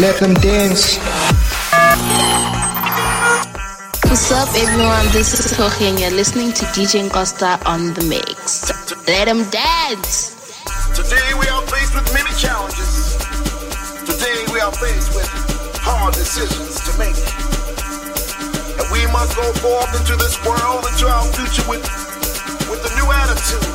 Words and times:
Let 0.00 0.18
them 0.18 0.32
dance. 0.32 0.96
What's 4.08 4.32
up, 4.32 4.48
everyone? 4.56 5.04
This 5.12 5.38
is 5.38 5.52
Tochi, 5.52 5.90
and 5.90 6.00
you're 6.00 6.10
listening 6.10 6.54
to 6.54 6.64
DJ 6.72 7.06
NkOstA 7.06 7.60
on 7.66 7.92
the 7.92 8.02
mix. 8.08 8.72
Let 9.06 9.26
them 9.26 9.44
dance. 9.50 10.32
Today 10.96 11.28
we 11.38 11.46
are 11.48 11.60
faced 11.68 11.94
with 11.94 12.08
many 12.14 12.32
challenges. 12.40 13.18
Today 14.08 14.40
we 14.50 14.60
are 14.60 14.72
faced 14.72 15.14
with 15.14 15.28
hard 15.84 16.14
decisions 16.14 16.80
to 16.80 16.96
make. 16.96 17.20
And 18.80 18.88
we 18.88 19.04
must 19.12 19.36
go 19.36 19.52
forth 19.60 19.92
into 20.00 20.16
this 20.16 20.40
world, 20.46 20.80
into 20.88 21.12
our 21.12 21.28
future 21.36 21.68
with, 21.68 21.84
with 22.72 22.80
a 22.88 22.92
new 22.96 23.08
attitude, 23.12 23.68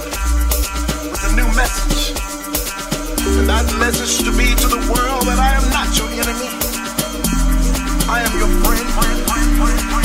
with 1.06 1.22
a 1.22 1.36
new 1.36 1.46
message. 1.54 2.35
And 3.28 3.50
that 3.50 3.66
message 3.80 4.24
to 4.24 4.32
be 4.38 4.54
to 4.54 4.68
the 4.68 4.78
world 4.86 5.26
that 5.26 5.40
I 5.40 5.58
am 5.58 5.68
not 5.74 5.90
your 5.98 6.08
enemy. 6.14 6.48
I 8.08 8.22
am 8.22 8.38
your 8.38 8.48
friend. 8.64 8.86
I 8.98 10.05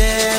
yeah. 0.00 0.29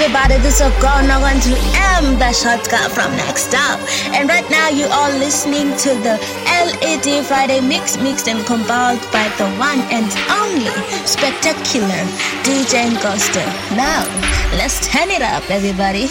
Everybody? 0.00 0.38
This 0.38 0.62
is 0.62 0.72
girl 0.80 1.02
now 1.04 1.20
going 1.20 1.40
to 1.40 1.52
M, 2.00 2.18
the 2.18 2.32
shortcut 2.32 2.90
from 2.90 3.14
Next 3.18 3.52
Up. 3.52 3.78
And 4.16 4.30
right 4.30 4.48
now, 4.48 4.70
you 4.70 4.86
are 4.86 5.10
listening 5.18 5.76
to 5.76 5.90
the 6.00 6.16
LED 6.48 7.26
Friday 7.26 7.60
mix, 7.60 7.98
mixed 7.98 8.26
and 8.26 8.40
compiled 8.46 9.02
by 9.12 9.28
the 9.36 9.44
one 9.60 9.80
and 9.92 10.08
only 10.40 10.72
spectacular 11.04 12.00
DJ 12.48 12.88
NkOstA. 12.88 13.44
Now, 13.76 14.00
let's 14.56 14.80
turn 14.88 15.10
it 15.10 15.20
up, 15.20 15.50
everybody. 15.50 16.08